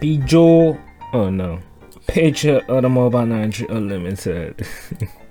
[0.00, 0.78] Peugeot,
[1.14, 1.58] oh no,
[2.06, 4.66] Peugeot Automobile Nigeria Limited.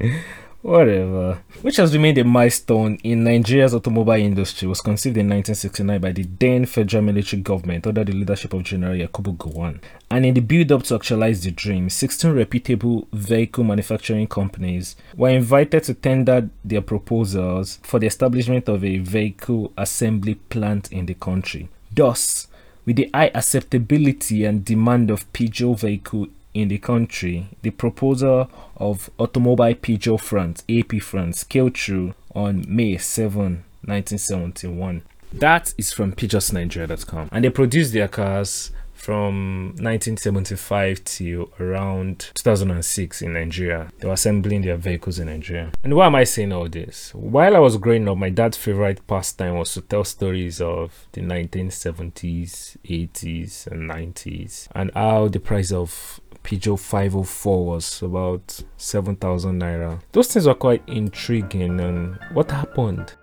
[0.62, 1.42] Whatever.
[1.60, 6.22] Which has remained a milestone in Nigeria's automobile industry, was conceived in 1969 by the
[6.22, 9.80] then federal military government under the leadership of General Yakubu Gowon.
[10.10, 15.28] And in the build up to actualize the dream, 16 reputable vehicle manufacturing companies were
[15.28, 21.14] invited to tender their proposals for the establishment of a vehicle assembly plant in the
[21.14, 21.68] country.
[21.92, 22.48] Thus,
[22.84, 29.10] with the high acceptability and demand of Peugeot vehicle in the country, the proposal of
[29.18, 35.02] Automobile Peugeot France, AP France, scaled through on May 7, 1971.
[35.32, 37.28] That is from PeugeotNigeria.com.
[37.32, 38.70] And they produce their cars
[39.04, 43.92] from 1975 to around 2006 in Nigeria.
[43.98, 45.72] They were assembling their vehicles in Nigeria.
[45.82, 47.12] And why am I saying all this?
[47.14, 51.20] While I was growing up, my dad's favorite pastime was to tell stories of the
[51.20, 60.00] 1970s, 80s, and 90s and how the price of Peugeot 504 was about 7,000 naira.
[60.12, 61.80] Those things were quite intriguing.
[61.80, 63.14] And what happened?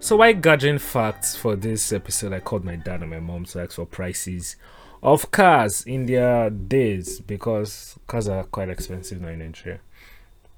[0.00, 2.32] So why gathering facts for this episode?
[2.32, 4.54] I called my dad and my mom to ask for prices
[5.02, 9.80] of cars in their days because cars are quite expensive now in Nigeria.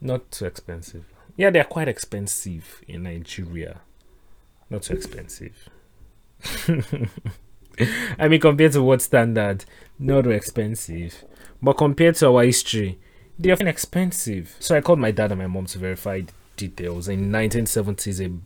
[0.01, 1.05] Not too expensive.
[1.37, 3.81] Yeah, they're quite expensive in Nigeria.
[4.69, 5.69] Not too expensive.
[8.19, 9.65] I mean, compared to what standard,
[9.99, 11.25] not too expensive.
[11.63, 12.99] But compared to our history,
[13.39, 14.55] they're expensive.
[14.61, 16.23] So I called my dad and my mom to verify
[16.57, 17.09] details.
[17.09, 18.39] In 1970s, a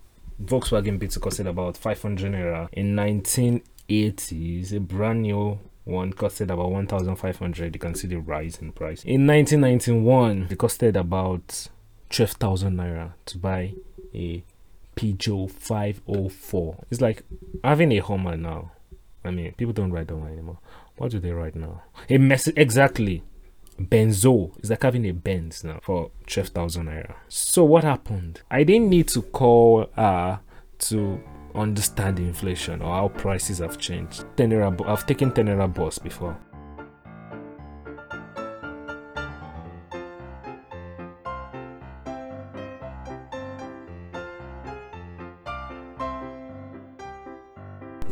[0.43, 2.69] Volkswagen Beetle costed about 500 naira.
[2.73, 8.73] In 1980s, a brand new one costed about 1500 you can see the rise in
[8.73, 9.05] price.
[9.05, 11.69] In 1991 it costed about
[12.11, 13.75] 12,000 naira to buy
[14.15, 14.43] a
[14.97, 17.23] Peugeot 504 it's like
[17.63, 18.73] having a Hummer now.
[19.25, 20.59] I mean people don't ride Hummer anymore.
[20.97, 21.83] What do they ride now?
[22.09, 23.23] A mess exactly
[23.81, 27.15] Benzo is like having a Benz now for 12,000 naira.
[27.29, 28.43] So what happened?
[28.51, 30.39] I didn't need to call uh
[30.79, 31.21] to
[31.55, 34.25] understand inflation or how prices have changed.
[34.37, 36.37] Tenera, I've taken Tenera bus before.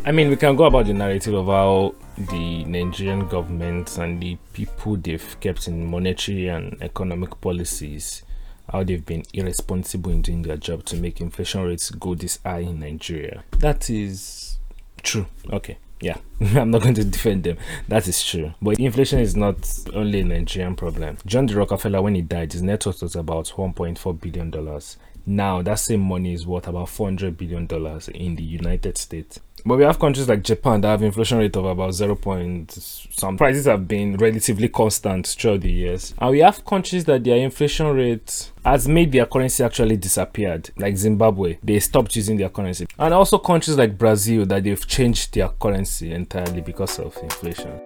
[0.05, 1.95] I mean, we can go about the narrative of how
[2.27, 8.23] the Nigerian government and the people they've kept in monetary and economic policies,
[8.71, 12.61] how they've been irresponsible in doing their job to make inflation rates go this high
[12.61, 13.45] in Nigeria.
[13.59, 14.59] That is
[15.03, 15.27] true.
[15.51, 15.79] Okay.
[16.01, 17.59] Yeah, I'm not going to defend them.
[17.87, 18.53] That is true.
[18.61, 19.57] But inflation is not
[19.95, 21.17] only a Nigerian problem.
[21.25, 21.55] John D.
[21.55, 24.81] Rockefeller, when he died, his net worth was about $1.4 billion.
[25.25, 27.69] Now, that same money is worth about $400 billion
[28.15, 29.39] in the United States.
[29.65, 32.17] But we have countries like Japan that have inflation rate of about 0.
[32.17, 36.15] Point some prices have been relatively constant throughout the years.
[36.19, 40.97] And we have countries that their inflation rate has made their currency actually disappeared, like
[40.97, 41.59] Zimbabwe.
[41.63, 42.87] They stopped using their currency.
[42.99, 47.81] And also countries like Brazil that they've changed their currency entirely because of inflation.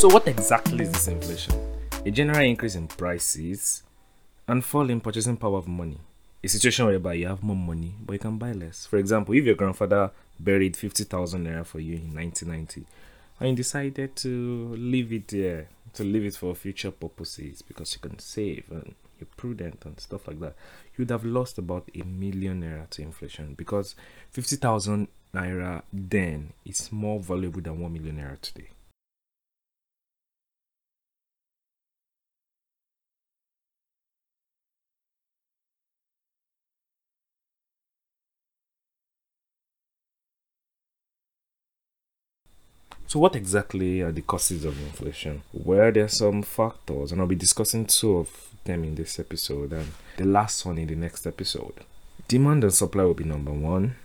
[0.00, 1.52] So, what exactly is this inflation?
[2.06, 3.82] A general increase in prices
[4.48, 5.98] and fall in purchasing power of money.
[6.42, 8.86] A situation whereby you have more money, but you can buy less.
[8.86, 12.86] For example, if your grandfather buried 50,000 naira for you in 1990
[13.40, 18.00] and you decided to leave it there, to leave it for future purposes because you
[18.00, 20.54] can save and you're prudent and stuff like that,
[20.96, 23.94] you'd have lost about a million naira to inflation because
[24.30, 28.70] 50,000 naira then is more valuable than 1 million naira today.
[43.10, 45.42] So, what exactly are the causes of inflation?
[45.52, 48.30] Well, there are some factors, and I'll be discussing two of
[48.62, 51.72] them in this episode, and the last one in the next episode.
[52.28, 53.96] Demand and supply will be number one.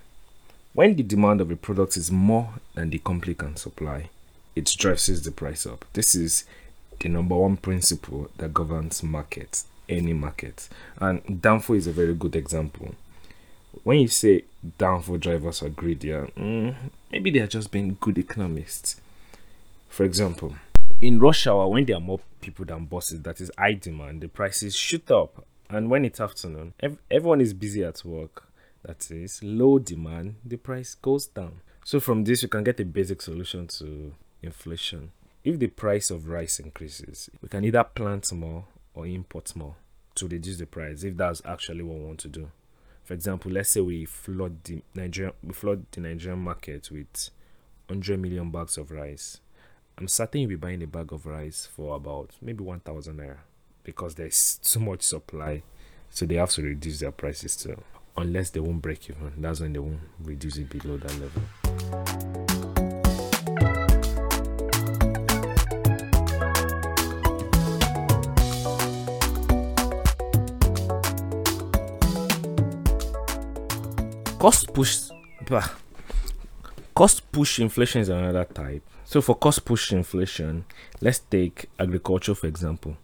[0.73, 4.09] When the demand of a product is more than the company can supply,
[4.55, 5.85] it drives the price up.
[5.93, 6.45] This is
[6.99, 10.67] the number one principle that governs markets, any market.
[10.97, 12.95] And Danfo is a very good example.
[13.83, 14.45] When you say
[14.79, 16.75] Danfo drivers are greedier, mm,
[17.11, 18.99] maybe they are just being good economists.
[19.89, 20.55] For example,
[21.01, 24.27] in rush hour, when there are more people than buses, that is high demand, the
[24.27, 25.45] prices shoot up.
[25.69, 28.43] And when it's afternoon, ev- everyone is busy at work,
[28.83, 31.61] that is low demand, the price goes down.
[31.83, 35.11] So from this, you can get a basic solution to inflation.
[35.43, 39.75] If the price of rice increases, we can either plant more or import more
[40.15, 42.49] to reduce the price if that's actually what we want to do.
[43.05, 47.29] For example, let's say we flood the Nigerian we flood the Nigerian market with
[47.87, 49.39] 100 million bags of rice.
[49.97, 53.37] I'm certain you'll be buying a bag of rice for about maybe 1000 naira
[53.83, 55.61] because there's too much supply.
[56.09, 57.79] So they have to reduce their prices too.
[58.17, 59.33] Unless they won't break even.
[59.37, 62.34] That's when they won't reduce it below that level.
[74.45, 75.09] Cost push
[75.49, 75.67] bah,
[76.93, 78.83] cost push inflation is another type.
[79.03, 80.65] So for cost push inflation
[81.01, 82.95] let's take agriculture for example.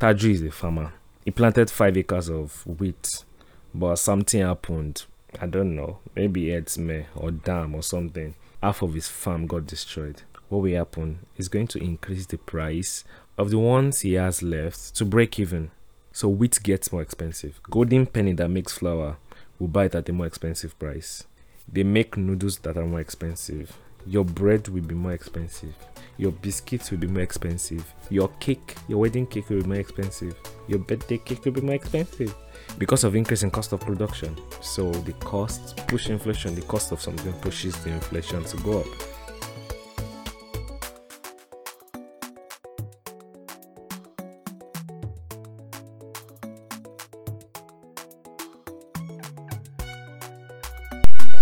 [0.00, 0.92] Taju is a farmer.
[1.24, 3.24] He planted five acres of wheat
[3.72, 5.04] but something happened.
[5.40, 8.34] I don't know maybe it's me or dam or something.
[8.60, 10.22] Half of his farm got destroyed.
[10.48, 11.20] What will happen?
[11.36, 13.04] Is going to increase the price
[13.38, 15.70] of the ones he has left to break even.
[16.10, 17.60] So wheat gets more expensive.
[17.70, 19.18] Golden penny that makes flour
[19.60, 21.24] will buy it at a more expensive price.
[21.72, 23.76] They make noodles that are more expensive.
[24.06, 25.74] Your bread will be more expensive.
[26.16, 27.84] Your biscuits will be more expensive.
[28.08, 30.34] Your cake, your wedding cake will be more expensive.
[30.66, 32.34] Your birthday cake will be more expensive
[32.78, 34.36] because of increase in cost of production.
[34.62, 38.86] So the cost push inflation, the cost of something pushes the inflation to go up.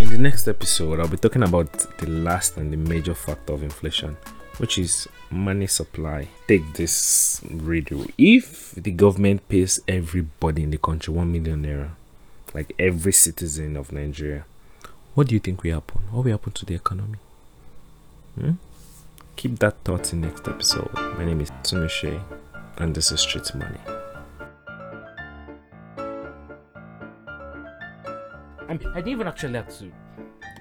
[0.00, 3.64] In the next episode, I'll be talking about the last and the major factor of
[3.64, 4.16] inflation,
[4.58, 6.28] which is money supply.
[6.46, 8.06] Take this radio.
[8.16, 11.90] If the government pays everybody in the country 1 million naira,
[12.54, 14.44] like every citizen of Nigeria,
[15.14, 16.02] what do you think will happen?
[16.12, 17.18] What will happen to the economy?
[18.38, 18.52] Hmm?
[19.34, 20.92] Keep that thought in next episode.
[20.94, 22.22] My name is Tumishe,
[22.76, 23.97] and this is Street Money.
[28.68, 29.90] I, mean, I didn't even actually have to.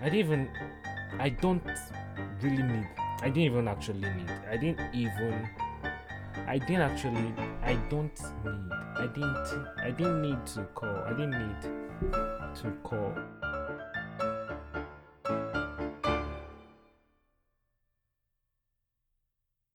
[0.01, 0.50] I didn't even.
[1.19, 1.62] I don't
[2.42, 2.88] really need.
[3.21, 4.31] I didn't even actually need.
[4.50, 5.50] I didn't even.
[6.48, 7.33] I didn't actually.
[7.63, 8.71] I don't need.
[8.98, 9.68] I didn't.
[9.83, 11.04] I didn't need to call.
[11.06, 13.13] I didn't need to call.